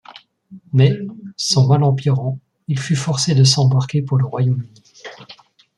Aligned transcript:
Mais, 0.73 0.97
son 1.37 1.67
mal 1.67 1.83
empirant, 1.83 2.39
il 2.67 2.79
fut 2.79 2.95
forcé 2.95 3.35
de 3.35 3.43
s'embarquer 3.43 4.01
pour 4.01 4.17
le 4.17 4.25
Royaume-Uni. 4.25 4.81